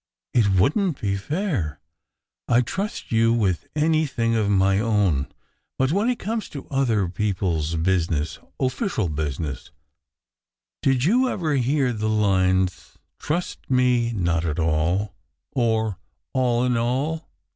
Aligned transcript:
It 0.33 0.49
wouldn 0.53 0.95
t 0.95 1.01
be 1.09 1.15
fair. 1.15 1.79
I 2.47 2.61
d 2.61 2.65
trust 2.65 3.11
you 3.11 3.31
with 3.33 3.67
anything 3.75 4.33
of 4.33 4.49
my 4.49 4.79
own; 4.79 5.27
but 5.77 5.91
when 5.91 6.09
it 6.09 6.17
comes 6.17 6.49
to 6.49 6.67
other 6.71 7.07
people 7.07 7.59
s 7.59 7.75
business 7.75 8.39
official 8.59 9.09
business" 9.09 9.69
"Did 10.81 11.03
you 11.03 11.29
ever 11.29 11.53
hear 11.53 11.93
the 11.93 12.09
lines, 12.09 12.97
Trust 13.19 13.69
me 13.69 14.11
not 14.13 14.43
at 14.43 14.57
all, 14.57 15.13
or 15.51 15.99
all 16.33 16.65
in 16.65 16.77
all? 16.77 17.29